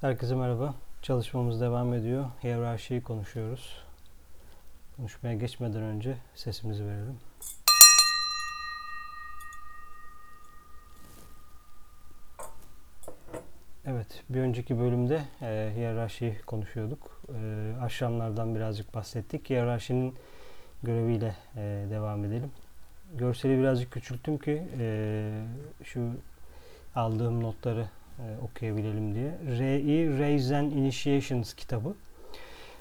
[0.00, 0.74] Herkese merhaba.
[1.02, 2.26] Çalışmamız devam ediyor.
[2.42, 3.82] Hiyerarşiyi konuşuyoruz.
[4.96, 7.18] Konuşmaya geçmeden önce sesimizi verelim.
[13.86, 17.22] Evet, bir önceki bölümde e, hiyerarşiyi konuşuyorduk.
[17.34, 19.50] E, aşramlardan birazcık bahsettik.
[19.50, 20.14] Hiyerarşinin
[20.82, 22.50] göreviyle e, devam edelim.
[23.14, 25.30] Görseli birazcık küçülttüm ki e,
[25.84, 26.10] şu
[26.94, 27.86] aldığım notları
[28.18, 29.30] e, okuyabilelim diye.
[29.58, 30.18] R.E.
[30.18, 31.94] Raise Initiations kitabı.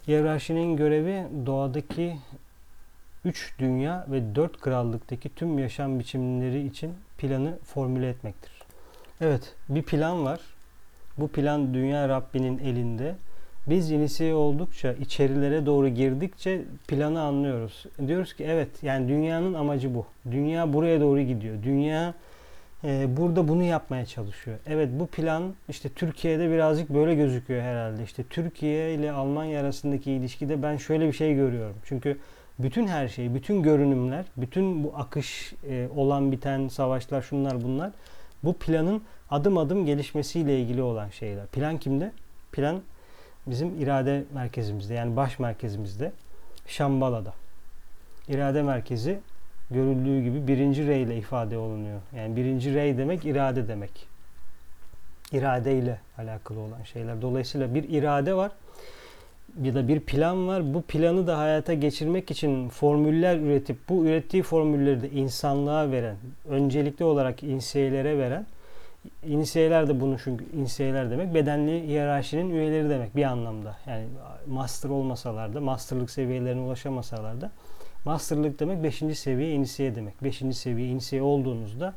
[0.07, 2.17] Hiyerarşinin görevi doğadaki
[3.25, 8.52] üç dünya ve dört krallıktaki tüm yaşam biçimleri için planı formüle etmektir.
[9.21, 10.39] Evet, bir plan var.
[11.17, 13.16] Bu plan dünya Rabbinin elinde.
[13.67, 17.85] Biz inisiye oldukça, içerilere doğru girdikçe planı anlıyoruz.
[18.08, 20.05] Diyoruz ki evet, yani dünyanın amacı bu.
[20.31, 21.63] Dünya buraya doğru gidiyor.
[21.63, 22.13] Dünya
[22.84, 24.58] e, burada bunu yapmaya çalışıyor.
[24.67, 28.03] Evet bu plan işte Türkiye'de birazcık böyle gözüküyor herhalde.
[28.03, 31.75] İşte Türkiye ile Almanya arasındaki ilişkide ben şöyle bir şey görüyorum.
[31.86, 32.17] Çünkü
[32.59, 37.92] bütün her şey, bütün görünümler, bütün bu akış e, olan biten savaşlar şunlar bunlar
[38.44, 41.45] bu planın adım adım gelişmesiyle ilgili olan şeyler.
[41.47, 42.12] Plan kimde?
[42.52, 42.81] Plan
[43.47, 46.12] bizim irade merkezimizde yani baş merkezimizde
[46.67, 47.34] Şambala'da.
[48.28, 49.19] İrade merkezi
[49.71, 51.99] görüldüğü gibi birinci rey ile ifade olunuyor.
[52.15, 54.07] Yani birinci rey demek irade demek.
[55.31, 57.21] İrade ile alakalı olan şeyler.
[57.21, 58.51] Dolayısıyla bir irade var
[59.61, 60.73] ya da bir plan var.
[60.73, 66.15] Bu planı da hayata geçirmek için formüller üretip bu ürettiği formülleri de insanlığa veren,
[66.49, 68.45] öncelikli olarak insiyelere veren
[69.25, 73.77] İnisiyeler de bunu çünkü insiyeler demek bedenli hiyerarşinin üyeleri demek bir anlamda.
[73.88, 74.05] Yani
[74.47, 77.51] master olmasalar da, masterlık seviyelerine ulaşamasalar da
[78.08, 79.17] Masterlık demek 5.
[79.17, 80.23] seviye inisiye demek.
[80.23, 80.44] 5.
[80.58, 81.94] seviye inisiye olduğunuzda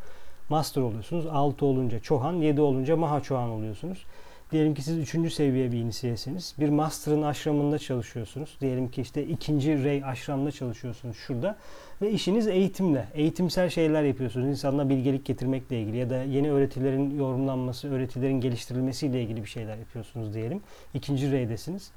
[0.49, 1.27] master oluyorsunuz.
[1.27, 4.05] 6 olunca çohan, 7 olunca maha çohan oluyorsunuz.
[4.53, 5.33] Diyelim ki siz 3.
[5.33, 6.55] seviye bir inisiyesiniz.
[6.59, 8.57] Bir master'ın aşramında çalışıyorsunuz.
[8.61, 11.57] Diyelim ki işte ikinci rey aşramında çalışıyorsunuz şurada.
[12.03, 14.47] Ve işiniz eğitimle, eğitimsel şeyler yapıyorsunuz.
[14.47, 20.35] İnsanlara bilgelik getirmekle ilgili ya da yeni öğretilerin yorumlanması, öğretilerin geliştirilmesiyle ilgili bir şeyler yapıyorsunuz
[20.35, 20.61] diyelim.
[20.95, 21.91] İkinci reydesiniz.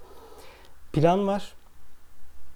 [0.91, 1.53] Plan var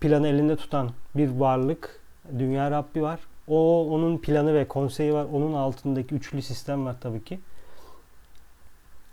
[0.02, 2.00] planı elinde tutan bir varlık,
[2.40, 3.19] dünya Rabbi var.
[3.47, 5.25] O onun planı ve konseyi var.
[5.34, 7.40] Onun altındaki üçlü sistem var tabii ki.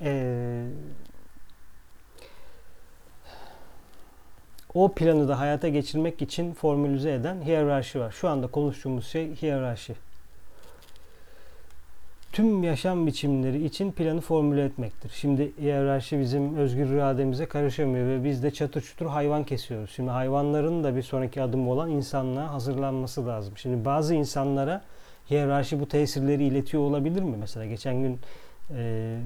[0.00, 0.66] Ee,
[4.74, 8.10] o planı da hayata geçirmek için formülize eden hiyerarşi var.
[8.10, 9.94] Şu anda konuştuğumuz şey hiyerarşi
[12.34, 15.12] tüm yaşam biçimleri için planı formüle etmektir.
[15.14, 19.90] Şimdi hiyerarşi bizim özgür irademize karışamıyor ve biz de çatır çutur hayvan kesiyoruz.
[19.90, 23.54] Şimdi hayvanların da bir sonraki adımı olan insanlığa hazırlanması lazım.
[23.56, 24.82] Şimdi bazı insanlara
[25.30, 27.36] hiyerarşi bu tesirleri iletiyor olabilir mi?
[27.40, 28.20] Mesela geçen gün
[28.76, 29.16] e,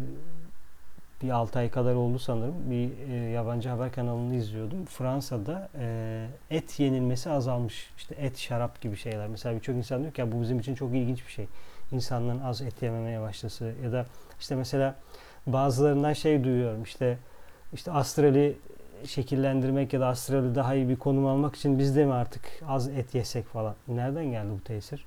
[1.23, 2.71] bir 6 ay kadar oldu sanırım.
[2.71, 4.85] Bir e, yabancı haber kanalını izliyordum.
[4.85, 7.91] Fransa'da e, et yenilmesi azalmış.
[7.97, 9.29] İşte et, şarap gibi şeyler.
[9.29, 11.47] Mesela birçok insan diyor ki ya bu bizim için çok ilginç bir şey
[11.93, 14.07] insanların az et yememeye başlaması ya da
[14.41, 14.95] işte mesela
[15.47, 17.19] bazılarından şey duyuyorum işte
[17.73, 18.57] işte astrali
[19.07, 22.89] şekillendirmek ya da astrali daha iyi bir konum almak için biz de mi artık az
[22.89, 23.75] et yesek falan.
[23.89, 25.05] Nereden geldi bu tesir?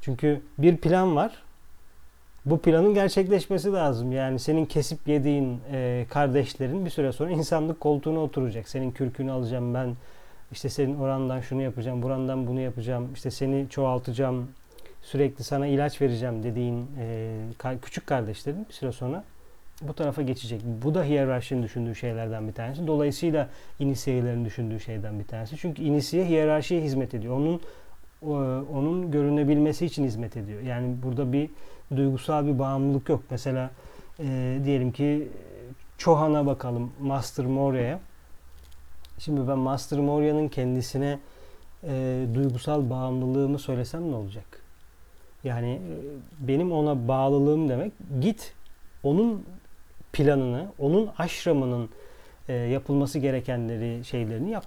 [0.00, 1.42] Çünkü bir plan var.
[2.46, 4.12] Bu planın gerçekleşmesi lazım.
[4.12, 8.68] Yani senin kesip yediğin e, kardeşlerin bir süre sonra insanlık koltuğuna oturacak.
[8.68, 9.94] Senin kürkünü alacağım ben.
[10.52, 13.10] İşte senin orandan şunu yapacağım, burandan bunu yapacağım.
[13.14, 14.48] İşte seni çoğaltacağım,
[15.10, 19.24] sürekli sana ilaç vereceğim dediğin e, küçük kardeşlerin bir süre sonra
[19.82, 20.60] bu tarafa geçecek.
[20.82, 22.86] Bu da hiyerarşinin düşündüğü şeylerden bir tanesi.
[22.86, 23.48] Dolayısıyla
[23.78, 25.56] inisiyelerin düşündüğü şeyden bir tanesi.
[25.56, 27.36] Çünkü inisiye hiyerarşiye hizmet ediyor.
[27.36, 27.60] Onun
[28.72, 30.60] onun görünebilmesi için hizmet ediyor.
[30.60, 31.50] Yani burada bir
[31.96, 33.22] duygusal bir bağımlılık yok.
[33.30, 33.70] Mesela
[34.20, 35.28] e, diyelim ki
[35.98, 38.00] Çohan'a bakalım, Master Moria'ya.
[39.18, 41.18] Şimdi ben Master Moria'nın kendisine
[41.84, 44.57] e, duygusal bağımlılığımı söylesem ne olacak?
[45.48, 48.54] Yani e, benim ona bağlılığım demek git
[49.02, 49.44] onun
[50.12, 51.90] planını, onun aşramının
[52.48, 54.64] e, yapılması gerekenleri, şeylerini yap.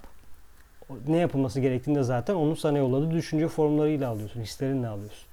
[1.08, 5.26] Ne yapılması gerektiğini de zaten onun sana yolladığı düşünce formlarıyla alıyorsun, hislerinle alıyorsun.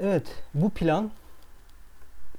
[0.00, 1.10] Evet, bu plan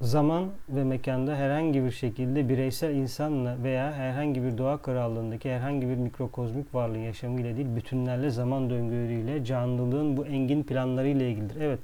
[0.00, 5.94] zaman ve mekanda herhangi bir şekilde bireysel insanla veya herhangi bir doğa krallığındaki herhangi bir
[5.94, 11.60] mikrokozmik varlığın yaşamıyla değil, bütünlerle zaman döngüleriyle, canlılığın bu engin planlarıyla ilgilidir.
[11.60, 11.80] Evet.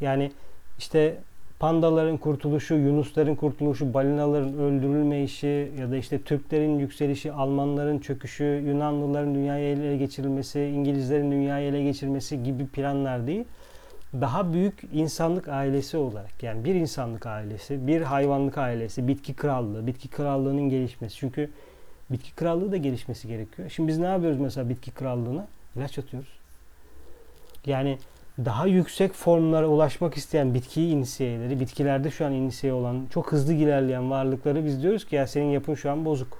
[0.00, 0.32] Yani
[0.78, 1.16] işte
[1.58, 9.72] pandaların kurtuluşu, yunusların kurtuluşu, balinaların öldürülmeyişi ya da işte Türklerin yükselişi, Almanların çöküşü, Yunanlıların dünyaya
[9.72, 13.44] ele geçirilmesi, İngilizlerin dünyaya ele geçirmesi gibi planlar değil
[14.20, 20.08] daha büyük insanlık ailesi olarak yani bir insanlık ailesi, bir hayvanlık ailesi, bitki krallığı, bitki
[20.08, 21.16] krallığının gelişmesi.
[21.16, 21.50] Çünkü
[22.10, 23.68] bitki krallığı da gelişmesi gerekiyor.
[23.70, 25.46] Şimdi biz ne yapıyoruz mesela bitki krallığına?
[25.76, 26.28] İlaç atıyoruz.
[27.66, 27.98] Yani
[28.44, 34.10] daha yüksek formlara ulaşmak isteyen bitki inisiyeleri, bitkilerde şu an inisiye olan, çok hızlı ilerleyen
[34.10, 36.38] varlıkları biz diyoruz ki ya senin yapın şu an bozuk.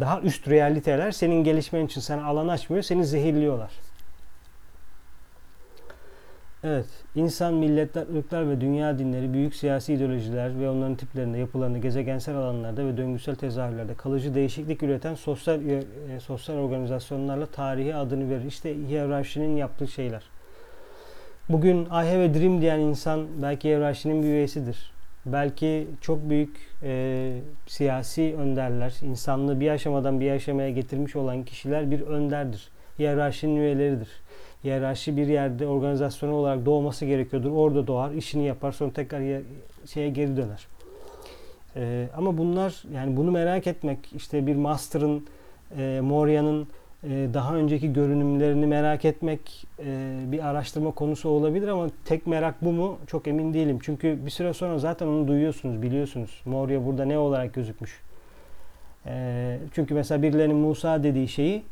[0.00, 3.85] Daha üst realiteler senin gelişmen için sana alan açmıyor, seni zehirliyorlar.
[6.68, 12.36] Evet, insan, milletler, ırklar ve dünya dinleri, büyük siyasi ideolojiler ve onların tiplerinde, yapılarında, gezegensel
[12.36, 15.82] alanlarda ve döngüsel tezahürlerde kalıcı değişiklik üreten sosyal e,
[16.20, 18.44] sosyal organizasyonlarla tarihi adını verir.
[18.44, 20.22] İşte hiyerarşinin yaptığı şeyler.
[21.48, 24.92] Bugün I have a dream diyen insan belki hiyerarşinin bir üyesidir.
[25.26, 27.32] Belki çok büyük e,
[27.66, 32.68] siyasi önderler, insanlığı bir aşamadan bir aşamaya getirmiş olan kişiler bir önderdir.
[32.98, 34.08] Hiyerarşinin üyeleridir
[34.66, 37.50] hiyerarşi bir yerde organizasyonu olarak doğması gerekiyordur.
[37.50, 39.42] Orada doğar, işini yapar, sonra tekrar
[39.86, 40.66] şeye geri döner.
[41.76, 45.26] Ee, ama bunlar yani bunu merak etmek, işte bir master'ın,
[45.78, 46.66] e, Moria'nın
[47.04, 52.72] e, daha önceki görünümlerini merak etmek e, bir araştırma konusu olabilir ama tek merak bu
[52.72, 52.98] mu?
[53.06, 53.78] Çok emin değilim.
[53.82, 56.42] Çünkü bir süre sonra zaten onu duyuyorsunuz, biliyorsunuz.
[56.44, 58.00] Moria burada ne olarak gözükmüş?
[59.06, 61.62] E, çünkü mesela birilerinin Musa dediği şeyi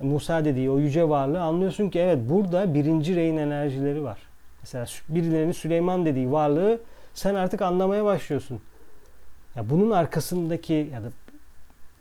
[0.00, 4.18] Musa dediği o yüce varlığı anlıyorsun ki evet burada birinci reyin enerjileri var.
[4.62, 6.80] Mesela birilerinin Süleyman dediği varlığı
[7.14, 8.60] sen artık anlamaya başlıyorsun.
[9.56, 11.08] Ya bunun arkasındaki ya da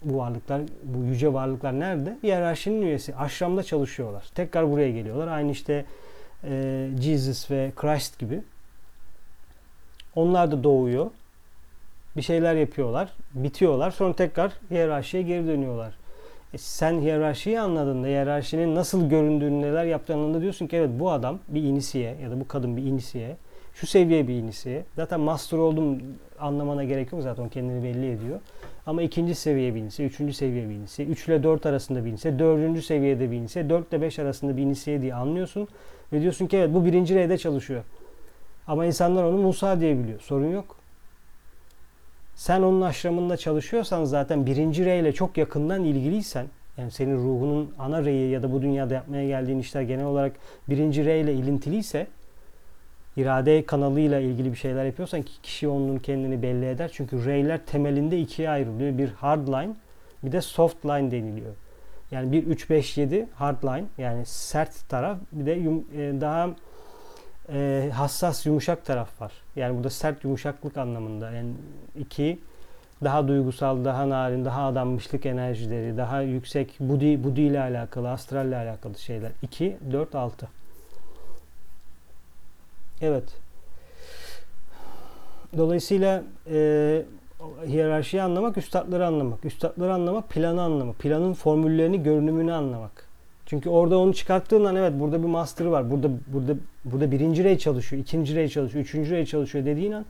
[0.04, 2.18] bu varlıklar, bu yüce varlıklar nerede?
[2.24, 3.16] Hiyerarşinin üyesi.
[3.16, 4.26] Aşramda çalışıyorlar.
[4.36, 5.28] Tekrar buraya geliyorlar.
[5.28, 5.86] Aynı işte
[6.44, 8.42] e, Jesus ve Christ gibi.
[10.16, 11.12] Onlar da doğuyor.
[12.18, 13.10] Bir şeyler yapıyorlar.
[13.34, 13.92] Bitiyorlar.
[13.92, 15.94] Sonra tekrar hiyerarşiye geri dönüyorlar.
[16.58, 22.16] Sen hiyerarşiyi anladığında, hiyerarşinin nasıl göründüğünü, neler yaptığını diyorsun ki evet bu adam bir inisiye
[22.24, 23.38] ya da bu kadın bir inisiye.
[23.74, 24.84] Şu seviye bir inisiye.
[24.96, 26.02] Zaten master oldum
[26.40, 28.40] anlamana gerek yok zaten kendini belli ediyor.
[28.86, 32.40] Ama ikinci seviye bir inisiye, üçüncü seviye bir inisiye, üç ile dört arasında bir inisiye,
[32.40, 35.68] dördüncü seviyede bir inisiye, dört ile beş arasında bir inisiye diye anlıyorsun.
[36.14, 37.84] Ve diyorsun ki evet bu birinci reyde çalışıyor.
[38.68, 40.20] Ama insanlar onu Musa diye biliyor.
[40.20, 40.77] Sorun yok.
[42.38, 46.46] Sen onun aşramında çalışıyorsan zaten birinci rey ile çok yakından ilgiliysen
[46.78, 50.32] yani senin ruhunun ana reyi ya da bu dünyada yapmaya geldiğin işler genel olarak
[50.70, 52.08] birinci rey ile ilintiliyse
[53.18, 56.92] irade kanalıyla ilgili bir şeyler yapıyorsan ki kişi onun kendini belli eder.
[56.94, 58.98] Çünkü reyler temelinde ikiye ayrılıyor.
[58.98, 59.76] Bir hard line
[60.24, 61.54] bir de soft line deniliyor.
[62.12, 66.50] Yani bir 3 5 7 hard line yani sert taraf bir de e, daha
[67.50, 69.32] e, hassas yumuşak taraf var.
[69.56, 71.32] Yani burada sert yumuşaklık anlamında.
[71.32, 71.50] Yani
[72.00, 72.40] iki
[73.04, 78.58] daha duygusal, daha narin, daha adanmışlık enerjileri, daha yüksek budi, budi ile alakalı, astral ile
[78.58, 79.32] alakalı şeyler.
[79.42, 80.48] 2, 4, 6.
[83.02, 83.24] Evet.
[85.58, 87.06] Dolayısıyla e,
[87.68, 89.46] hiyerarşiyi anlamak, üstadları anlamak.
[89.46, 91.00] Üstadları anlamak, planı anlamak.
[91.00, 93.07] Planın formüllerini, görünümünü anlamak.
[93.48, 95.92] Çünkü orada onu çıkarttığından evet burada bir master var.
[95.92, 96.56] Burada burada
[96.86, 100.06] burada birinci rey çalışıyor, ikinci rey çalışıyor, üçüncü rey çalışıyor dediğin an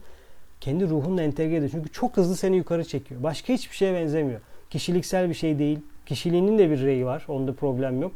[0.60, 1.70] kendi ruhunla entegre ediyor.
[1.70, 3.22] Çünkü çok hızlı seni yukarı çekiyor.
[3.22, 4.40] Başka hiçbir şeye benzemiyor.
[4.70, 5.78] Kişiliksel bir şey değil.
[6.06, 7.24] Kişiliğinin de bir reyi var.
[7.28, 8.12] Onda problem yok.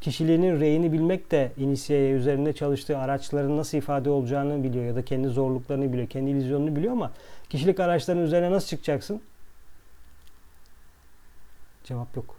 [0.00, 5.28] Kişiliğinin reyini bilmek de inisiyeye üzerinde çalıştığı araçların nasıl ifade olacağını biliyor ya da kendi
[5.28, 7.12] zorluklarını biliyor, kendi illüzyonunu biliyor ama
[7.50, 9.20] kişilik araçlarının üzerine nasıl çıkacaksın?
[11.84, 12.36] Cevap yok.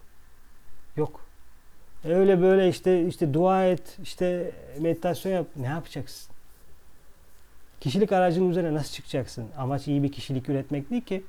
[0.98, 1.31] Yok.
[2.06, 5.48] Öyle böyle işte işte dua et, işte meditasyon yap.
[5.56, 6.32] Ne yapacaksın?
[7.80, 9.48] Kişilik aracının üzerine nasıl çıkacaksın?
[9.58, 11.24] Amaç iyi bir kişilik üretmek değil ki.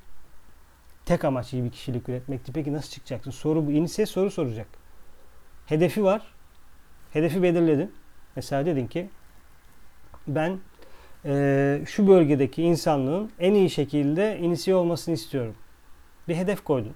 [1.05, 2.53] Tek amaç iyi bir kişilik üretmekti.
[2.53, 3.31] Peki nasıl çıkacaksın?
[3.31, 3.71] Soru bu.
[3.71, 4.67] İnise soru soracak.
[5.65, 6.21] Hedefi var.
[7.11, 7.91] Hedefi belirledin.
[8.35, 9.09] Mesela dedin ki
[10.27, 10.59] ben
[11.25, 15.55] e, şu bölgedeki insanlığın en iyi şekilde inisiye olmasını istiyorum.
[16.27, 16.93] Bir hedef koydun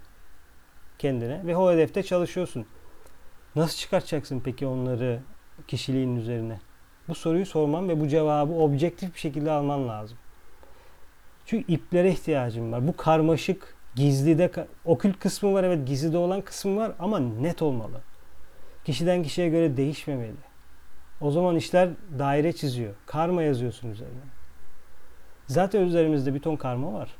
[0.99, 2.65] kendine ve o hedefte çalışıyorsun.
[3.57, 5.19] Nasıl çıkartacaksın peki onları
[5.67, 6.59] kişiliğin üzerine?
[7.07, 10.17] Bu soruyu sorman ve bu cevabı objektif bir şekilde alman lazım.
[11.45, 12.87] Çünkü iplere ihtiyacım var.
[12.87, 18.01] Bu karmaşık, gizli de okült kısmı var evet gizlide olan kısmı var ama net olmalı.
[18.85, 20.47] Kişiden kişiye göre değişmemeli.
[21.21, 22.93] O zaman işler daire çiziyor.
[23.05, 24.21] Karma yazıyorsun üzerine.
[25.47, 27.15] Zaten üzerimizde bir ton karma var.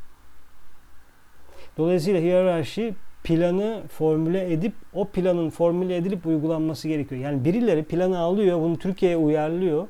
[1.77, 7.21] Dolayısıyla hiyerarşi planı formüle edip o planın formüle edilip uygulanması gerekiyor.
[7.21, 9.87] Yani birileri planı alıyor, bunu Türkiye'ye uyarlıyor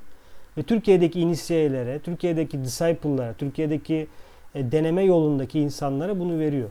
[0.57, 4.07] ve Türkiye'deki inisiyelere, Türkiye'deki disciple'lara, Türkiye'deki
[4.55, 6.69] e, deneme yolundaki insanlara bunu veriyor.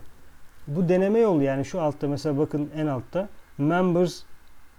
[0.67, 4.23] Bu deneme yolu yani şu altta mesela bakın en altta members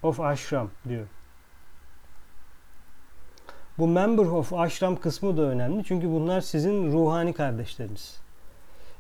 [0.02, 1.06] of ashram diyor.
[3.78, 5.84] Bu member of ashram kısmı da önemli.
[5.84, 8.20] Çünkü bunlar sizin ruhani kardeşleriniz.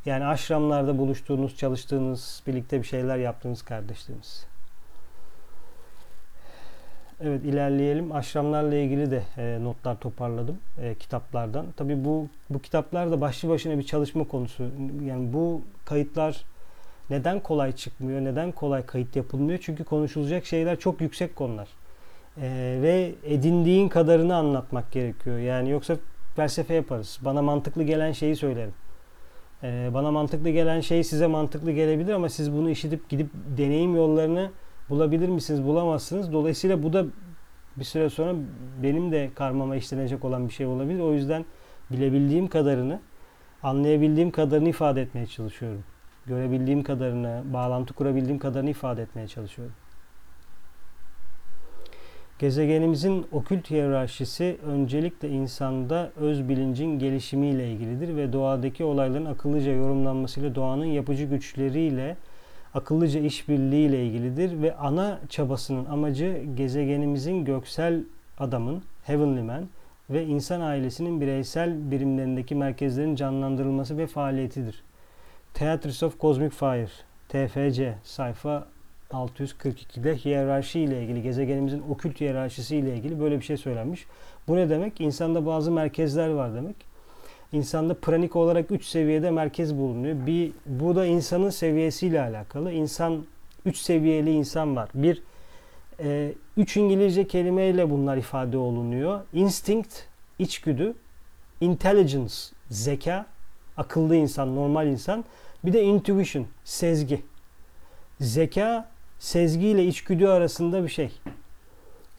[0.06, 4.46] Yani aşramlarda buluştuğunuz, çalıştığınız, birlikte bir şeyler yaptığınız kardeşleriniz.
[7.20, 8.12] Evet ilerleyelim.
[8.12, 11.66] Aşramlarla ilgili de e, notlar toparladım e, kitaplardan.
[11.76, 14.64] Tabii bu bu kitaplar da başlı başına bir çalışma konusu.
[15.06, 16.44] Yani bu kayıtlar
[17.10, 18.20] neden kolay çıkmıyor?
[18.20, 19.58] Neden kolay kayıt yapılmıyor?
[19.62, 21.68] Çünkü konuşulacak şeyler çok yüksek konular.
[22.36, 25.38] E, ve edindiğin kadarını anlatmak gerekiyor.
[25.38, 25.96] Yani yoksa
[26.36, 27.18] felsefe yaparız.
[27.22, 28.74] Bana mantıklı gelen şeyi söylerim.
[29.62, 34.50] E, bana mantıklı gelen şey size mantıklı gelebilir ama siz bunu işitip gidip deneyim yollarını
[34.90, 35.64] bulabilir misiniz?
[35.64, 36.32] Bulamazsınız.
[36.32, 37.06] Dolayısıyla bu da
[37.76, 38.34] bir süre sonra
[38.82, 41.00] benim de karmama işlenecek olan bir şey olabilir.
[41.00, 41.44] O yüzden
[41.90, 43.00] bilebildiğim kadarını,
[43.62, 45.84] anlayabildiğim kadarını ifade etmeye çalışıyorum.
[46.26, 49.74] Görebildiğim kadarını, bağlantı kurabildiğim kadarını ifade etmeye çalışıyorum.
[52.38, 60.84] Gezegenimizin okült hiyerarşisi öncelikle insanda öz bilincin gelişimiyle ilgilidir ve doğadaki olayların akıllıca yorumlanmasıyla doğanın
[60.84, 62.16] yapıcı güçleriyle
[62.74, 68.04] akıllıca işbirliği ile ilgilidir ve ana çabasının amacı gezegenimizin göksel
[68.38, 69.68] adamın, Heavenly Man
[70.10, 74.82] ve insan ailesinin bireysel birimlerindeki merkezlerin canlandırılması ve faaliyetidir.
[75.54, 76.88] Theatres of Cosmic Fire,
[77.28, 78.66] TFC, sayfa
[79.10, 84.06] 642'de hiyerarşi ile ilgili, gezegenimizin okült hiyerarşisi ile ilgili böyle bir şey söylenmiş.
[84.48, 85.00] Bu ne demek?
[85.00, 86.76] İnsanda bazı merkezler var demek.
[87.52, 90.26] İnsanda pranik olarak 3 seviyede merkez bulunuyor.
[90.26, 92.72] Bir, bu da insanın seviyesiyle alakalı.
[92.72, 93.24] İnsan
[93.64, 94.88] 3 seviyeli insan var.
[94.94, 95.22] Bir,
[96.00, 99.20] e, üç İngilizce kelimeyle bunlar ifade olunuyor.
[99.32, 99.94] Instinct,
[100.38, 100.94] içgüdü,
[101.60, 102.34] intelligence,
[102.70, 103.26] zeka,
[103.76, 105.24] akıllı insan, normal insan.
[105.64, 107.22] Bir de intuition, sezgi.
[108.20, 108.88] Zeka,
[109.18, 111.10] sezgi ile içgüdü arasında bir şey.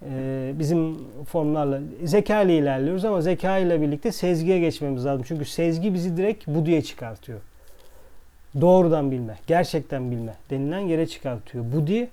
[0.06, 5.25] Ee, bizim formlarla zeka ile ilerliyoruz ama zeka ile birlikte sezgiye geçmemiz lazım.
[5.27, 7.39] Çünkü sezgi bizi direkt buduya çıkartıyor.
[8.62, 11.65] Doğrudan bilme, gerçekten bilme denilen yere çıkartıyor.
[11.74, 12.10] Budi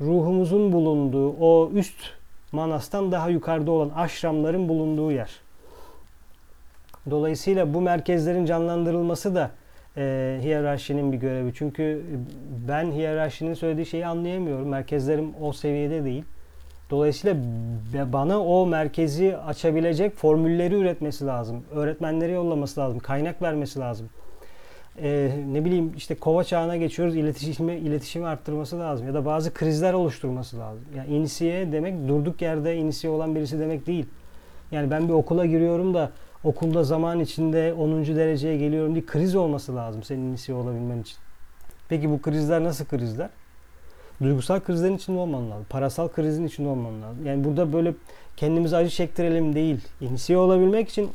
[0.00, 1.96] ruhumuzun bulunduğu o üst
[2.52, 5.30] manastan daha yukarıda olan aşramların bulunduğu yer.
[7.10, 9.50] Dolayısıyla bu merkezlerin canlandırılması da
[10.00, 11.52] e, hiyerarşinin bir görevi.
[11.54, 12.02] Çünkü
[12.68, 14.68] ben hiyerarşinin söylediği şeyi anlayamıyorum.
[14.68, 16.24] Merkezlerim o seviyede değil.
[16.90, 17.36] Dolayısıyla
[18.12, 21.64] bana o merkezi açabilecek formülleri üretmesi lazım.
[21.74, 22.98] Öğretmenleri yollaması lazım.
[22.98, 24.08] Kaynak vermesi lazım.
[25.02, 27.16] Ee, ne bileyim işte kova çağına geçiyoruz.
[27.16, 29.06] İletişimi, iletişimi arttırması lazım.
[29.06, 30.84] Ya da bazı krizler oluşturması lazım.
[30.96, 34.06] Yani inisiye demek durduk yerde inisiye olan birisi demek değil.
[34.72, 36.10] Yani ben bir okula giriyorum da
[36.44, 38.06] okulda zaman içinde 10.
[38.06, 41.16] dereceye geliyorum diye kriz olması lazım senin inisiye olabilmen için.
[41.88, 43.30] Peki bu krizler nasıl krizler?
[44.22, 45.66] duygusal krizlerin içinde olman lazım.
[45.70, 47.26] Parasal krizin içinde olman lazım.
[47.26, 47.94] Yani burada böyle
[48.36, 49.80] kendimize acı çektirelim değil.
[50.00, 51.10] İnisiye olabilmek için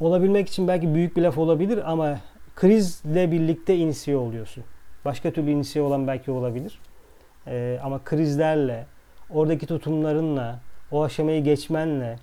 [0.00, 2.20] olabilmek için belki büyük bir laf olabilir ama
[2.56, 4.64] krizle birlikte inisiye oluyorsun.
[5.04, 6.78] Başka türlü inisiye olan belki olabilir.
[7.46, 8.86] Ee, ama krizlerle,
[9.30, 12.18] oradaki tutumlarınla, o aşamayı geçmenle,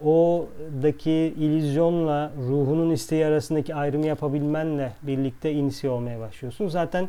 [0.00, 6.68] oradaki illüzyonla ruhunun isteği arasındaki ayrımı yapabilmenle birlikte inisiye olmaya başlıyorsun.
[6.68, 7.08] Zaten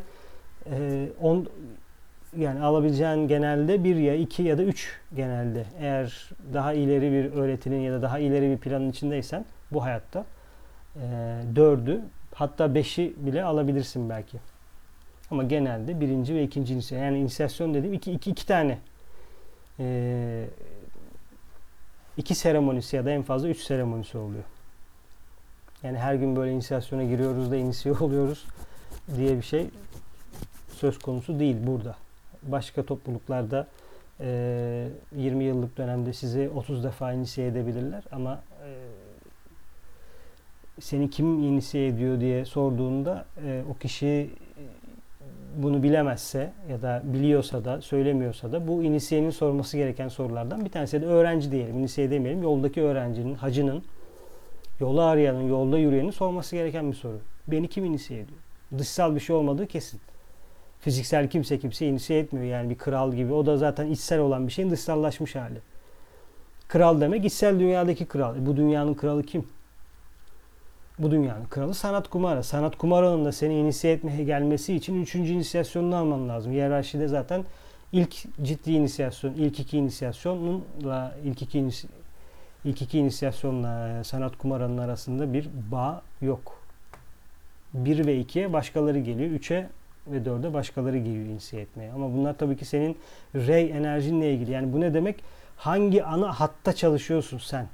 [0.70, 1.46] e, on,
[2.36, 5.64] yani alabileceğin genelde bir ya iki ya da üç genelde.
[5.80, 10.24] Eğer daha ileri bir öğretinin ya da daha ileri bir planın içindeysen bu hayatta
[10.96, 11.00] e,
[11.56, 12.00] dördü
[12.34, 14.38] hatta beşi bile alabilirsin belki.
[15.30, 17.06] Ama genelde birinci ve ikinci inisiyasyon.
[17.06, 18.78] Yani inisiyasyon dediğim iki, iki, iki tane
[19.78, 20.44] e,
[22.16, 24.44] iki seremonisi ya da en fazla üç seremonisi oluyor.
[25.82, 28.44] Yani her gün böyle inisiyasyona giriyoruz da inisiye oluyoruz
[29.16, 29.66] diye bir şey
[30.72, 31.96] söz konusu değil burada.
[32.42, 33.66] Başka topluluklarda
[34.20, 38.70] e, 20 yıllık dönemde sizi 30 defa inisiye edebilirler ama e,
[40.80, 44.30] seni kim inisiye ediyor diye sorduğunda e, o kişi
[45.56, 51.02] bunu bilemezse ya da biliyorsa da söylemiyorsa da bu inisiyenin sorması gereken sorulardan bir tanesi
[51.02, 51.78] de öğrenci diyelim.
[51.78, 52.42] İnisiye demeyelim.
[52.42, 53.82] Yoldaki öğrencinin, hacının,
[54.80, 57.18] yolu arayanın, yolda yürüyenin sorması gereken bir soru.
[57.46, 58.38] Beni kim inisiye ediyor?
[58.78, 60.00] Dışsal bir şey olmadığı kesin.
[60.80, 63.32] Fiziksel kimse kimse inisiye etmiyor yani bir kral gibi.
[63.32, 65.58] O da zaten içsel olan bir şeyin dışsallaşmış hali.
[66.68, 68.36] Kral demek içsel dünyadaki kral.
[68.36, 69.44] E bu dünyanın kralı kim?
[70.98, 72.42] Bu dünyanın kralı sanat kumara.
[72.42, 76.52] Sanat kumaranın da seni inisiye etmeye gelmesi için üçüncü inisiyasyonunu alman lazım.
[76.52, 77.44] Hiyerarşide zaten
[77.92, 81.88] ilk ciddi inisiyasyon, ilk iki inisiyasyonla ilk iki inisi,
[82.64, 86.60] ilk iki inisiyasyonla sanat kumaranın arasında bir bağ yok.
[87.74, 89.30] 1 ve 2'ye başkaları geliyor.
[89.30, 89.68] 3'e
[90.06, 91.92] ve 4'e başkaları geliyor insiye etmeye.
[91.92, 92.96] Ama bunlar tabii ki senin
[93.34, 94.50] rey enerjinle ilgili.
[94.50, 95.22] Yani bu ne demek?
[95.56, 97.68] hangi ana hatta çalışıyorsun sen?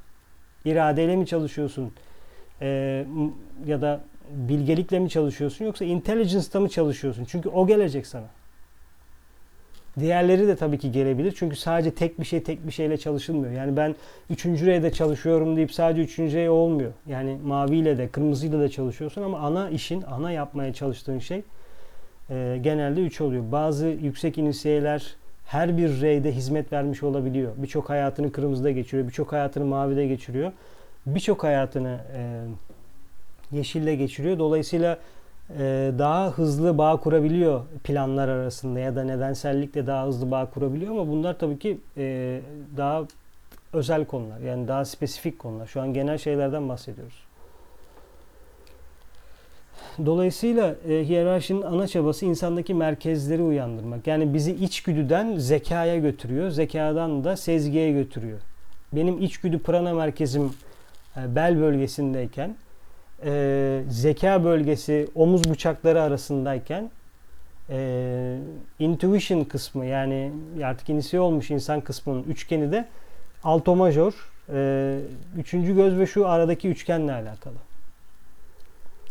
[0.64, 1.93] İradeyle mi çalışıyorsun?
[2.62, 3.04] Ee,
[3.66, 4.00] ya da
[4.31, 7.25] bilgelikle mi çalışıyorsun yoksa intelligence'da mı çalışıyorsun?
[7.25, 8.26] Çünkü o gelecek sana.
[10.00, 11.35] Diğerleri de tabii ki gelebilir.
[11.37, 13.52] Çünkü sadece tek bir şey tek bir şeyle çalışılmıyor.
[13.52, 13.95] Yani ben
[14.31, 14.47] 3.
[14.47, 16.35] reyde çalışıyorum deyip sadece 3.
[16.35, 16.92] rey olmuyor.
[17.07, 21.42] Yani maviyle de kırmızıyla da çalışıyorsun ama ana işin, ana yapmaya çalıştığın şey
[22.31, 23.52] e, genelde 3 oluyor.
[23.52, 25.16] Bazı yüksek inisiyeler
[25.47, 27.52] her bir reyde hizmet vermiş olabiliyor.
[27.57, 30.52] Birçok hayatını kırmızıda geçiriyor, birçok hayatını mavide geçiriyor.
[31.06, 32.42] Birçok hayatını e,
[33.56, 34.38] yeşille geçiriyor.
[34.38, 34.99] Dolayısıyla
[35.59, 41.09] e, daha hızlı bağ kurabiliyor planlar arasında ya da nedensellikle daha hızlı bağ kurabiliyor ama
[41.09, 42.40] bunlar tabii ki e,
[42.76, 43.02] daha
[43.73, 44.40] özel konular.
[44.40, 45.66] Yani daha spesifik konular.
[45.66, 47.25] Şu an genel şeylerden bahsediyoruz.
[50.06, 54.06] Dolayısıyla e, hiyerarşinin ana çabası insandaki merkezleri uyandırmak.
[54.06, 56.50] Yani bizi içgüdüden zekaya götürüyor.
[56.50, 58.38] Zekadan da sezgiye götürüyor.
[58.92, 60.52] Benim içgüdü prana merkezim
[61.16, 62.57] bel bölgesindeyken
[63.25, 66.90] e, zeka bölgesi omuz bıçakları arasındayken
[67.71, 68.38] e,
[68.78, 70.33] intuition kısmı yani
[70.64, 72.88] artık inisiye olmuş insan kısmının üçgeni de
[73.45, 74.99] alto majör e,
[75.38, 77.54] üçüncü göz ve şu aradaki üçgenle alakalı.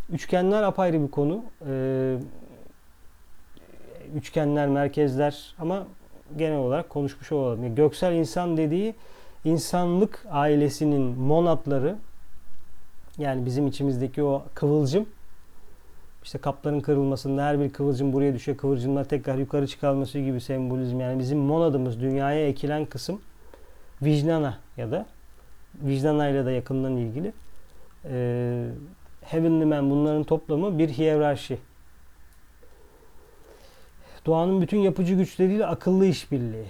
[0.09, 1.43] Üçgenler apayrı bir konu.
[1.69, 2.15] E,
[4.15, 5.87] üçgenler, merkezler ama
[6.37, 7.75] genel olarak konuşmuş olalım.
[7.75, 8.95] Göksel insan dediği
[9.45, 11.95] insanlık ailesinin monatları
[13.17, 15.05] yani bizim içimizdeki o kıvılcım
[16.23, 18.57] işte kapların kırılmasında her bir kıvılcım buraya düşüyor.
[18.57, 20.99] Kıvılcımlar tekrar yukarı çıkarması gibi sembolizm.
[20.99, 23.21] Yani bizim monadımız dünyaya ekilen kısım
[24.01, 25.05] vicdana ya da
[25.81, 27.33] vicdana ile de yakından ilgili.
[28.05, 28.67] Ee,
[29.21, 31.57] Heavenly Man bunların toplamı bir hiyerarşi.
[34.25, 36.67] Doğanın bütün yapıcı güçleriyle akıllı işbirliği.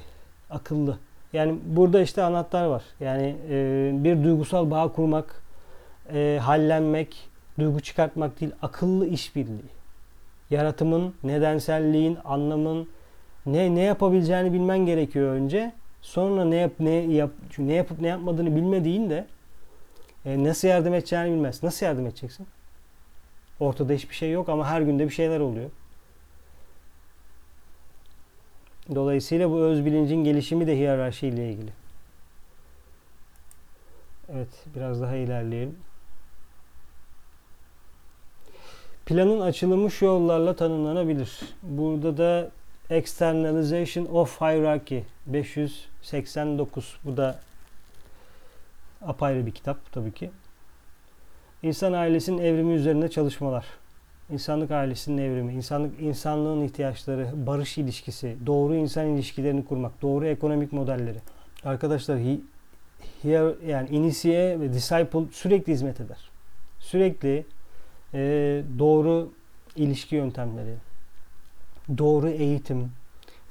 [0.49, 0.97] Akıllı.
[1.33, 2.83] Yani burada işte anahtar var.
[2.99, 5.41] Yani e, bir duygusal bağ kurmak,
[6.13, 9.71] e, hallenmek, duygu çıkartmak değil, akıllı işbirliği.
[10.49, 12.89] Yaratımın, nedenselliğin, anlamın
[13.45, 15.71] ne ne yapabileceğini bilmen gerekiyor önce.
[16.01, 19.27] Sonra ne yap ne yap ne yapıp ne yapmadığını bilmediğin de
[20.25, 21.63] e, nasıl yardım edeceğini bilmez.
[21.63, 22.47] Nasıl yardım edeceksin?
[23.59, 25.69] Ortada hiçbir şey yok ama her günde bir şeyler oluyor.
[28.95, 31.71] Dolayısıyla bu öz bilincin gelişimi de hiyerarşi ile ilgili.
[34.33, 35.75] Evet, biraz daha ilerleyelim.
[39.05, 41.39] Planın açılımı şu yollarla tanımlanabilir.
[41.63, 42.51] Burada da
[42.89, 46.97] Externalization of Hierarchy 589.
[47.03, 47.39] Bu da
[49.01, 50.31] apayrı bir kitap tabii ki.
[51.63, 53.65] İnsan ailesinin evrimi üzerinde çalışmalar.
[54.31, 61.17] İnsanlık ailesinin evrimi, insanlık insanlığın ihtiyaçları, barış ilişkisi, doğru insan ilişkilerini kurmak, doğru ekonomik modelleri.
[61.63, 62.19] Arkadaşlar
[63.21, 66.29] here, yani inisiye ve disciple sürekli hizmet eder.
[66.79, 67.45] Sürekli
[68.13, 68.19] e,
[68.79, 69.31] doğru
[69.75, 70.75] ilişki yöntemleri,
[71.97, 72.91] doğru eğitim,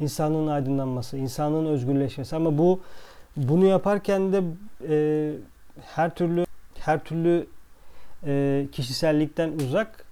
[0.00, 2.80] insanlığın aydınlanması, insanlığın özgürleşmesi ama bu
[3.36, 4.42] bunu yaparken de
[4.88, 5.32] e,
[5.94, 6.44] her türlü
[6.78, 7.46] her türlü
[8.26, 10.09] e, kişisellikten uzak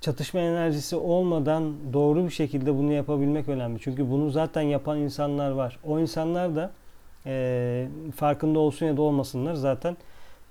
[0.00, 3.80] çatışma enerjisi olmadan doğru bir şekilde bunu yapabilmek önemli.
[3.80, 5.78] Çünkü bunu zaten yapan insanlar var.
[5.84, 6.70] O insanlar da
[7.26, 9.96] e, farkında olsun ya da olmasınlar zaten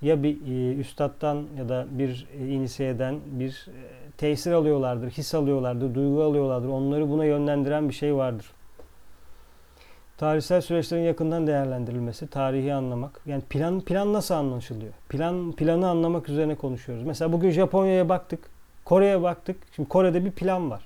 [0.02, 5.94] ya bir e, üstattan ya da bir e, inisiyeden bir e, tesir alıyorlardır, his alıyorlardır,
[5.94, 6.68] duygu alıyorlardır.
[6.68, 8.46] Onları buna yönlendiren bir şey vardır.
[10.18, 13.20] Tarihsel süreçlerin yakından değerlendirilmesi, tarihi anlamak.
[13.26, 14.92] Yani plan plan nasıl anlaşılıyor?
[15.08, 17.04] Plan planı anlamak üzerine konuşuyoruz.
[17.04, 18.50] Mesela bugün Japonya'ya baktık,
[18.88, 19.56] Kore'ye baktık.
[19.76, 20.82] Şimdi Kore'de bir plan var.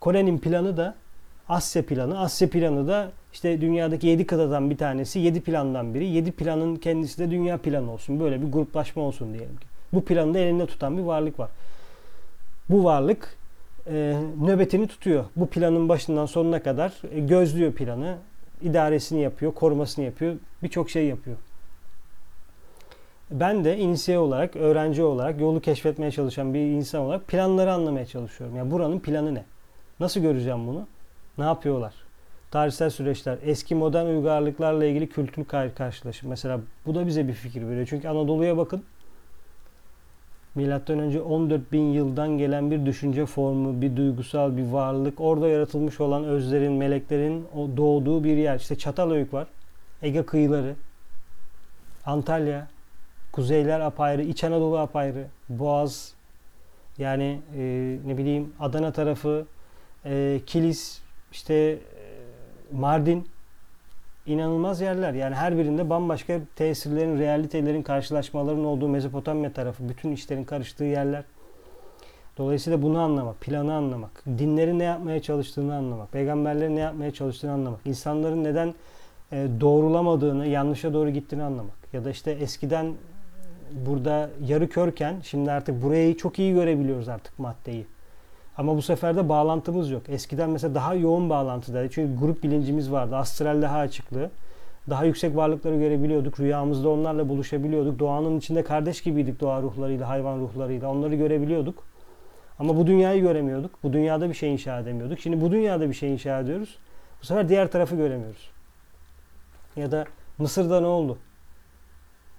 [0.00, 0.94] Kore'nin planı da
[1.48, 2.20] Asya planı.
[2.20, 6.06] Asya planı da işte dünyadaki 7 kıtadan bir tanesi 7 plandan biri.
[6.06, 8.20] 7 planın kendisi de dünya planı olsun.
[8.20, 9.66] Böyle bir gruplaşma olsun diyelim ki.
[9.92, 11.50] Bu planı da elinde tutan bir varlık var.
[12.68, 13.36] Bu varlık
[13.86, 15.24] e, nöbetini tutuyor.
[15.36, 18.16] Bu planın başından sonuna kadar e, gözlüyor planı.
[18.62, 20.36] idaresini yapıyor, korumasını yapıyor.
[20.62, 21.36] Birçok şey yapıyor.
[23.30, 28.56] Ben de inisiye olarak, öğrenci olarak, yolu keşfetmeye çalışan bir insan olarak planları anlamaya çalışıyorum.
[28.56, 29.44] Yani buranın planı ne?
[30.00, 30.86] Nasıl göreceğim bunu?
[31.38, 31.94] Ne yapıyorlar?
[32.50, 36.28] Tarihsel süreçler, eski modern uygarlıklarla ilgili kültür karşılaşım.
[36.28, 37.86] Mesela bu da bize bir fikir veriyor.
[37.90, 38.82] Çünkü Anadolu'ya bakın.
[40.54, 45.20] Milattan önce 14 bin yıldan gelen bir düşünce formu, bir duygusal bir varlık.
[45.20, 48.56] Orada yaratılmış olan özlerin, meleklerin o doğduğu bir yer.
[48.56, 49.46] İşte Çatalhöyük var.
[50.02, 50.74] Ege kıyıları.
[52.06, 52.66] Antalya.
[53.38, 54.22] Kuzeyler apayrı.
[54.22, 55.26] İç Anadolu apayrı.
[55.48, 56.14] Boğaz.
[56.98, 57.62] Yani e,
[58.06, 59.46] ne bileyim Adana tarafı.
[60.04, 61.00] E, Kilis.
[61.32, 61.78] işte e,
[62.72, 63.28] Mardin.
[64.26, 65.14] inanılmaz yerler.
[65.14, 71.24] Yani her birinde bambaşka tesirlerin, realitelerin, karşılaşmaların olduğu Mezopotamya tarafı, bütün işlerin karıştığı yerler.
[72.38, 77.80] Dolayısıyla bunu anlamak, planı anlamak, dinlerin ne yapmaya çalıştığını anlamak, peygamberlerin ne yapmaya çalıştığını anlamak,
[77.84, 78.74] insanların neden
[79.32, 81.76] e, doğrulamadığını, yanlışa doğru gittiğini anlamak.
[81.92, 82.94] Ya da işte eskiden
[83.72, 87.86] burada yarı körken şimdi artık burayı çok iyi görebiliyoruz artık maddeyi.
[88.58, 90.02] Ama bu sefer de bağlantımız yok.
[90.08, 91.92] Eskiden mesela daha yoğun bağlantıdaydı.
[91.92, 93.16] Çünkü grup bilincimiz vardı.
[93.16, 94.30] Astral daha açıklığı.
[94.90, 96.40] Daha yüksek varlıkları görebiliyorduk.
[96.40, 97.98] Rüyamızda onlarla buluşabiliyorduk.
[97.98, 100.90] Doğanın içinde kardeş gibiydik doğa ruhlarıyla, hayvan ruhlarıyla.
[100.90, 101.84] Onları görebiliyorduk.
[102.58, 103.70] Ama bu dünyayı göremiyorduk.
[103.82, 105.18] Bu dünyada bir şey inşa edemiyorduk.
[105.18, 106.78] Şimdi bu dünyada bir şey inşa ediyoruz.
[107.22, 108.50] Bu sefer diğer tarafı göremiyoruz.
[109.76, 110.04] Ya da
[110.38, 111.18] Mısır'da ne oldu?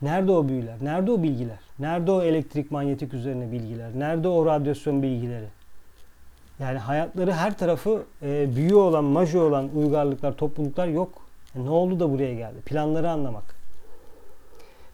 [0.01, 0.75] Nerede o büyüler?
[0.81, 1.59] Nerede o bilgiler?
[1.79, 3.89] Nerede o elektrik manyetik üzerine bilgiler?
[3.95, 5.47] Nerede o radyasyon bilgileri?
[6.59, 11.09] Yani hayatları her tarafı e, büyü olan, maji olan uygarlıklar, topluluklar yok.
[11.55, 12.61] E, ne oldu da buraya geldi?
[12.65, 13.55] Planları anlamak.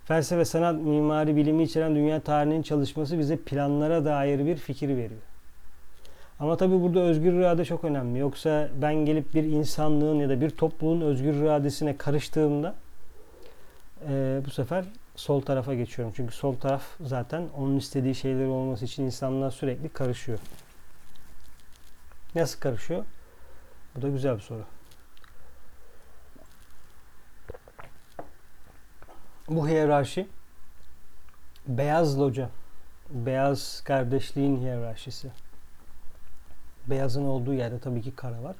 [0.05, 5.21] Felsefe, sanat, mimari, bilimi içeren dünya tarihinin çalışması bize planlara dair bir fikir veriyor.
[6.39, 8.19] Ama tabii burada özgür irade çok önemli.
[8.19, 12.75] Yoksa ben gelip bir insanlığın ya da bir topluluğun özgür iradesine karıştığımda
[14.09, 16.13] e, bu sefer sol tarafa geçiyorum.
[16.17, 20.39] Çünkü sol taraf zaten onun istediği şeyler olması için insanlar sürekli karışıyor.
[22.35, 23.05] Nasıl karışıyor?
[23.95, 24.65] Bu da güzel bir soru.
[29.49, 30.27] Bu hiyerarşi
[31.67, 32.49] beyaz loca,
[33.09, 35.31] beyaz kardeşliğin hiyerarşisi.
[36.87, 38.55] Beyazın olduğu yerde tabii ki kara var.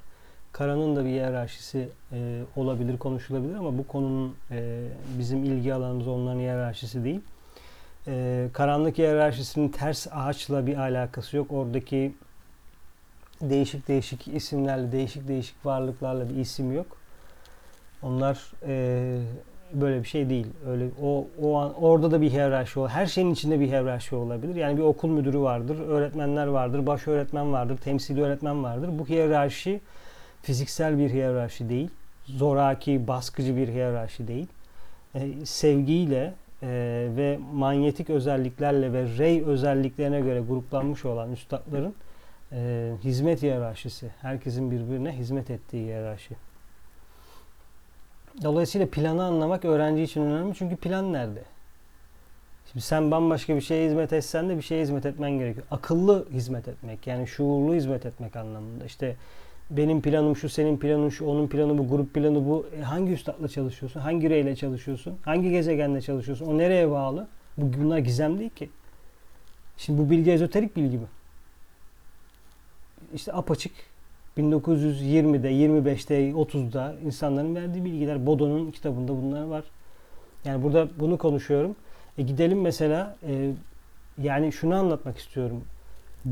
[0.56, 4.82] Karanın da bir hiyerarşisi e, olabilir, konuşulabilir ama bu konunun e,
[5.18, 7.20] bizim ilgi alanımız onların hiyerarşisi değil.
[8.06, 11.52] E, karanlık hiyerarşisinin ters ağaçla bir alakası yok.
[11.52, 12.14] Oradaki
[13.40, 16.86] değişik değişik isimlerle, değişik değişik varlıklarla bir isim yok.
[18.02, 19.18] Onlar e,
[19.72, 20.46] böyle bir şey değil.
[20.68, 22.88] Öyle o o an orada da bir hiyerarşi olur.
[22.88, 24.54] Her şeyin içinde bir hiyerarşi olabilir.
[24.54, 28.90] Yani bir okul müdürü vardır, öğretmenler vardır, baş öğretmen vardır, temsili öğretmen vardır.
[28.98, 29.80] Bu hiyerarşi
[30.46, 31.90] fiziksel bir hiyerarşi değil.
[32.24, 34.46] Zoraki, baskıcı bir hiyerarşi değil.
[35.14, 36.68] E, sevgiyle e,
[37.16, 41.94] ve manyetik özelliklerle ve rey özelliklerine göre gruplanmış olan üstadların
[42.52, 44.10] e, hizmet hiyerarşisi.
[44.22, 46.34] Herkesin birbirine hizmet ettiği hiyerarşi.
[48.42, 50.54] Dolayısıyla planı anlamak öğrenci için önemli.
[50.54, 51.42] Çünkü plan nerede?
[52.72, 55.66] Şimdi sen bambaşka bir şeye hizmet etsen de bir şeye hizmet etmen gerekiyor.
[55.70, 58.84] Akıllı hizmet etmek yani şuurlu hizmet etmek anlamında.
[58.84, 59.16] İşte
[59.70, 62.66] benim planım şu, senin planın şu, onun planı bu, grup planı bu.
[62.78, 64.00] E hangi üstadla çalışıyorsun?
[64.00, 65.14] Hangi reyle çalışıyorsun?
[65.22, 66.46] Hangi gezegenle çalışıyorsun?
[66.46, 67.28] O nereye bağlı?
[67.56, 68.70] Bu, bunlar gizem değil ki.
[69.76, 71.06] Şimdi bu bilgi ezoterik bilgi mi?
[73.14, 73.72] İşte apaçık
[74.38, 78.26] 1920'de, 25'te, 30'da insanların verdiği bilgiler.
[78.26, 79.64] Bodo'nun kitabında bunlar var.
[80.44, 81.76] Yani burada bunu konuşuyorum.
[82.18, 83.50] E gidelim mesela e,
[84.22, 85.64] yani şunu anlatmak istiyorum.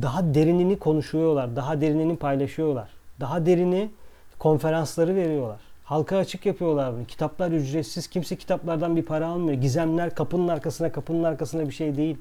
[0.02, 1.56] Daha derinini konuşuyorlar.
[1.56, 3.03] Daha derinini paylaşıyorlar.
[3.20, 3.90] Daha derini
[4.38, 5.60] konferansları veriyorlar.
[5.84, 7.04] Halka açık yapıyorlar bunu.
[7.04, 8.06] Kitaplar ücretsiz.
[8.06, 9.60] Kimse kitaplardan bir para almıyor.
[9.60, 12.16] Gizemler kapının arkasına kapının arkasına bir şey değil.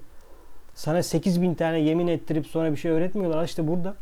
[0.76, 3.46] Sana 8 bin tane yemin ettirip sonra bir şey öğretmiyorlar.
[3.46, 3.96] İşte burada.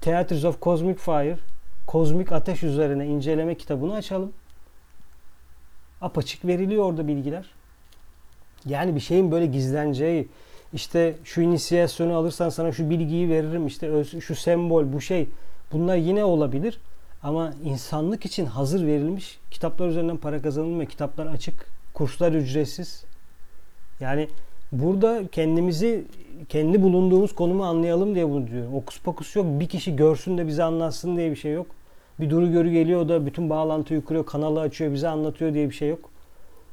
[0.00, 1.38] Theatres of Cosmic Fire
[1.86, 4.32] Kozmik Ateş üzerine inceleme kitabını açalım.
[6.00, 7.50] Apaçık veriliyor orada bilgiler.
[8.66, 10.28] Yani bir şeyin böyle gizleneceği,
[10.76, 15.28] işte şu inisiyasyonu alırsan sana şu bilgiyi veririm, işte şu sembol, bu şey.
[15.72, 16.80] Bunlar yine olabilir.
[17.22, 20.90] Ama insanlık için hazır verilmiş kitaplar üzerinden para kazanılmıyor.
[20.90, 23.04] Kitaplar açık, kurslar ücretsiz.
[24.00, 24.28] Yani
[24.72, 26.04] burada kendimizi
[26.48, 28.74] kendi bulunduğumuz konumu anlayalım diye bunu diyorum.
[28.74, 29.46] Okus pokus yok.
[29.48, 31.66] Bir kişi görsün de bize anlatsın diye bir şey yok.
[32.20, 35.88] Bir duru görü geliyor da bütün bağlantıyı kuruyor, kanalı açıyor, bize anlatıyor diye bir şey
[35.88, 36.10] yok.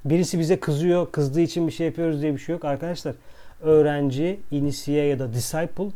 [0.05, 2.65] Birisi bize kızıyor, kızdığı için bir şey yapıyoruz diye bir şey yok.
[2.65, 3.15] Arkadaşlar
[3.63, 5.89] öğrenci, inisiye ya da disciple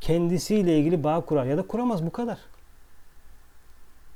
[0.00, 2.38] kendisiyle ilgili bağ kurar ya da kuramaz bu kadar.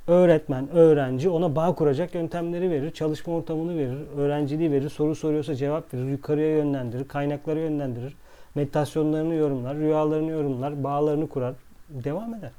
[0.07, 5.93] Öğretmen, öğrenci ona bağ kuracak yöntemleri verir, çalışma ortamını verir, öğrenciliği verir, soru soruyorsa cevap
[5.93, 8.15] verir, yukarıya yönlendirir, kaynakları yönlendirir,
[8.55, 11.55] meditasyonlarını yorumlar, rüyalarını yorumlar, bağlarını kurar,
[11.89, 12.51] devam eder.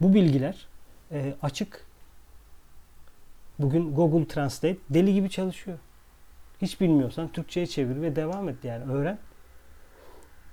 [0.00, 0.66] Bu bilgiler
[1.12, 1.86] e, açık.
[3.58, 5.78] Bugün Google Translate deli gibi çalışıyor.
[6.62, 9.18] Hiç bilmiyorsan Türkçe'ye çevir ve devam et yani öğren.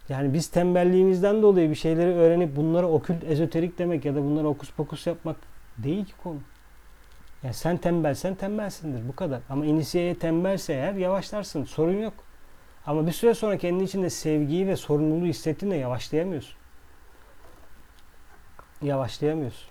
[0.09, 4.71] Yani biz tembelliğimizden dolayı bir şeyleri öğrenip bunlara okült ezoterik demek ya da bunlara okus
[4.71, 5.35] pokus yapmak
[5.77, 6.39] değil ki konu.
[7.43, 9.41] Yani sen tembelsen tembelsindir bu kadar.
[9.49, 12.13] Ama inisiyeye tembelse eğer yavaşlarsın sorun yok.
[12.85, 16.55] Ama bir süre sonra kendi içinde sevgiyi ve sorumluluğu hissettiğinde yavaşlayamıyorsun.
[18.81, 19.69] Yavaşlayamıyorsun.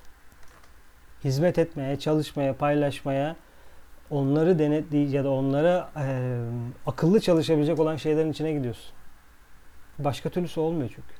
[1.25, 3.37] hizmet etmeye, çalışmaya, paylaşmaya,
[4.15, 6.39] onları denetleyici ya da onlara e,
[6.87, 8.93] akıllı çalışabilecek olan şeylerin içine gidiyorsun.
[9.99, 11.15] Başka türlüsü olmuyor çünkü.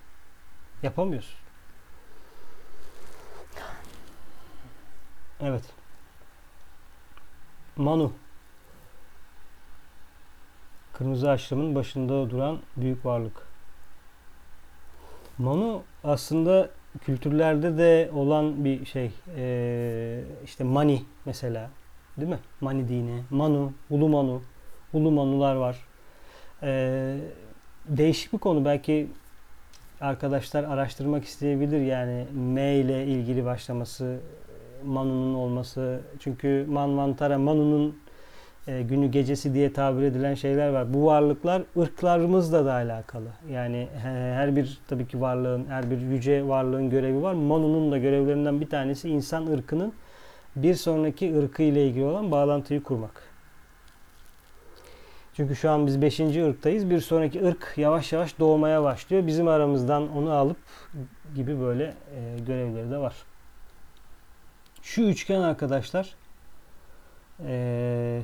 [0.83, 1.35] Yapamıyorsun.
[5.41, 5.65] Evet.
[7.77, 8.13] Manu.
[10.93, 13.47] Kırmızı aşramın başında duran büyük varlık.
[15.39, 16.71] Manu aslında
[17.05, 19.11] kültürlerde de olan bir şey.
[19.37, 21.71] Ee, işte Mani mesela.
[22.17, 22.39] Değil mi?
[22.61, 23.23] Mani dini.
[23.31, 24.43] Manu, Ulu Manu.
[24.93, 25.77] Ulu Manular var.
[26.63, 27.17] Ee,
[27.89, 28.65] değişik bir konu.
[28.65, 29.09] Belki
[30.01, 31.81] arkadaşlar araştırmak isteyebilir.
[31.81, 34.19] Yani M ile ilgili başlaması,
[34.85, 36.01] Manu'nun olması.
[36.21, 37.99] Çünkü Manvantara, Manu'nun
[38.67, 40.95] e, günü gecesi diye tabir edilen şeyler var.
[40.95, 43.29] Bu varlıklar ırklarımızla da alakalı.
[43.51, 47.35] Yani her bir tabii ki varlığın, her bir yüce varlığın görevi var.
[47.35, 49.93] Manu'nun da görevlerinden bir tanesi insan ırkının
[50.57, 53.35] bir sonraki ırkı ile ilgili olan bağlantıyı kurmak.
[55.37, 56.21] Çünkü şu an biz 5.
[56.21, 56.91] ırktayız.
[56.91, 59.27] Bir sonraki ırk yavaş yavaş doğmaya başlıyor.
[59.27, 60.57] Bizim aramızdan onu alıp
[61.35, 63.15] gibi böyle e, görevleri de var.
[64.83, 66.15] Şu üçgen arkadaşlar
[67.47, 68.23] e,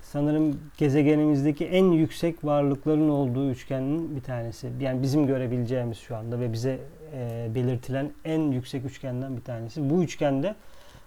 [0.00, 4.70] sanırım gezegenimizdeki en yüksek varlıkların olduğu üçgenin bir tanesi.
[4.80, 6.80] Yani bizim görebileceğimiz şu anda ve bize
[7.12, 9.90] e, belirtilen en yüksek üçgenden bir tanesi.
[9.90, 10.54] Bu üçgende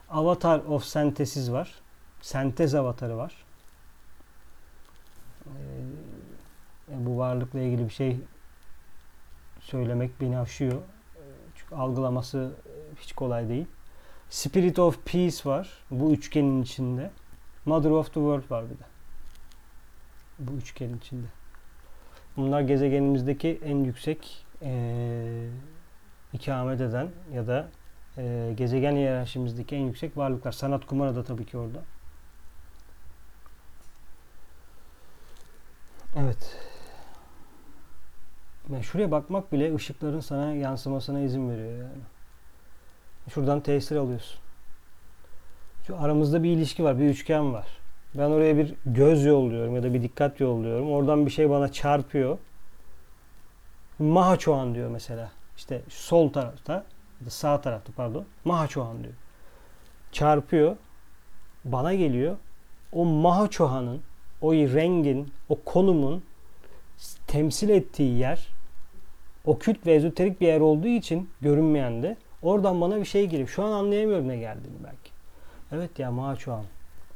[0.10, 1.72] Avatar of Sentesiz var.
[2.22, 3.34] Sentez avatarı var.
[5.46, 5.52] E,
[6.90, 8.18] bu varlıkla ilgili bir şey
[9.60, 10.82] söylemek beni aşıyor.
[11.56, 12.52] Çünkü algılaması
[13.00, 13.66] hiç kolay değil.
[14.30, 15.70] Spirit of Peace var.
[15.92, 17.12] Bu üçgenin içinde.
[17.66, 18.84] Mother of the World var bir de.
[20.40, 21.28] Bu üçgenin içinde.
[22.38, 25.50] Bunlar gezegenimizdeki en yüksek e,
[26.34, 27.68] ikamet eden ya da
[28.18, 30.52] e, gezegen hiyerarşimizdeki en yüksek varlıklar.
[30.52, 31.80] Sanat Kumara da tabii ki orada.
[36.16, 36.58] Evet.
[38.72, 42.04] Yani şuraya bakmak bile ışıkların sana yansımasına izin veriyor yani.
[43.30, 44.40] Şuradan tesir alıyorsun.
[45.88, 47.68] Şu aramızda bir ilişki var, bir üçgen var.
[48.16, 50.92] Ben oraya bir göz yolluyorum ya da bir dikkat yolluyorum.
[50.92, 52.38] Oradan bir şey bana çarpıyor.
[54.00, 55.32] Mahaçoğan diyor mesela.
[55.62, 56.84] İşte sol tarafta
[57.30, 58.26] sağ tarafta pardon.
[58.46, 59.14] Mahaçoğan diyor.
[60.12, 60.76] Çarpıyor.
[61.66, 62.38] Bana geliyor.
[62.92, 64.02] O Mahaçoğan'ın
[64.42, 66.24] o rengin, o konumun
[67.28, 68.48] temsil ettiği yer
[69.46, 73.48] okült ve ezoterik bir yer olduğu için görünmeyen de oradan bana bir şey geliyor.
[73.48, 75.12] Şu an anlayamıyorum ne geldiğini belki.
[75.72, 76.66] Evet ya Mahaçoğan.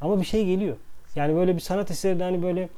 [0.02, 0.78] Ama bir şey geliyor.
[1.16, 2.70] Yani böyle bir sanat eserinde hani böyle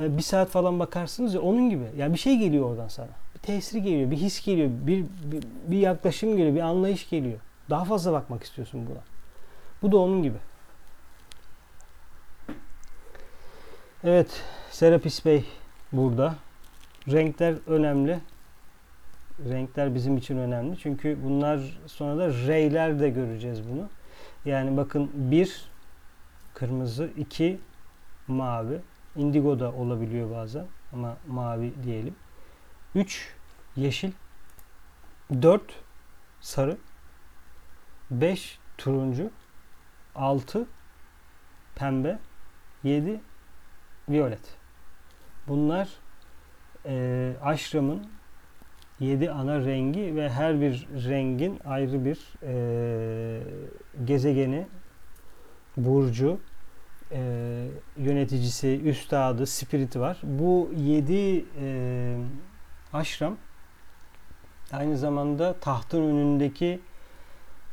[0.00, 1.84] e, bir saat falan bakarsınız ya onun gibi.
[1.96, 3.23] Yani bir şey geliyor oradan sana.
[3.44, 7.38] Tesiri geliyor, bir his geliyor, bir, bir, bir yaklaşım geliyor, bir anlayış geliyor.
[7.70, 9.00] Daha fazla bakmak istiyorsun buna.
[9.82, 10.38] Bu da onun gibi.
[14.04, 15.44] Evet, Serapis Bey
[15.92, 16.34] burada.
[17.08, 18.18] Renkler önemli.
[19.48, 20.78] Renkler bizim için önemli.
[20.78, 23.88] Çünkü bunlar sonra da reyler de göreceğiz bunu.
[24.44, 25.64] Yani bakın bir
[26.54, 27.60] kırmızı, iki
[28.28, 28.80] mavi.
[29.16, 32.14] Indigo da olabiliyor bazen ama mavi diyelim.
[32.94, 33.34] 3
[33.76, 34.12] yeşil,
[35.42, 35.62] 4
[36.40, 36.76] sarı,
[38.10, 39.30] 5 turuncu,
[40.14, 40.66] 6
[41.74, 42.18] pembe,
[42.82, 43.20] 7
[44.08, 44.56] violet.
[45.48, 45.88] Bunlar
[46.86, 48.06] e, aşramın
[49.00, 53.42] 7 ana rengi ve her bir rengin ayrı bir e,
[54.04, 54.66] gezegeni,
[55.76, 56.40] burcu,
[57.12, 57.20] e,
[57.96, 60.20] yöneticisi, üstadı, spiriti var.
[60.22, 62.16] Bu 7 e,
[62.94, 63.36] aşram
[64.72, 66.80] aynı zamanda tahtın önündeki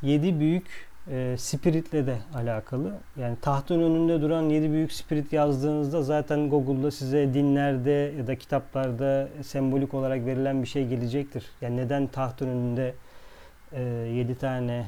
[0.02, 2.94] 7 büyük e, spiritle de alakalı.
[3.18, 9.28] Yani tahtın önünde duran yedi büyük spirit yazdığınızda zaten Google'da size dinlerde ya da kitaplarda
[9.44, 11.46] sembolik olarak verilen bir şey gelecektir.
[11.62, 12.94] Yani neden tahtın önünde
[13.72, 13.82] e,
[14.16, 14.86] yedi tane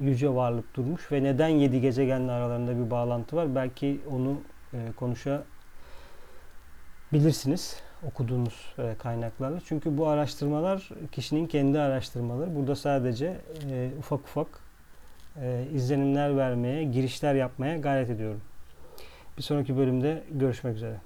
[0.00, 3.54] yüce varlık durmuş ve neden yedi gezegenle aralarında bir bağlantı var?
[3.54, 4.40] Belki onu
[4.72, 7.76] e, konuşabilirsiniz
[8.08, 9.58] okuduğunuz e, kaynaklarla.
[9.66, 12.54] Çünkü bu araştırmalar kişinin kendi araştırmaları.
[12.54, 13.36] Burada sadece
[13.70, 14.46] e, ufak ufak
[15.40, 18.40] e, izlenimler vermeye, girişler yapmaya gayret ediyorum.
[19.38, 20.96] Bir sonraki bölümde görüşmek üzere.